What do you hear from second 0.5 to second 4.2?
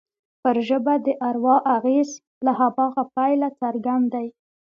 ژبه د اروا اغېز له هماغه پیله څرګند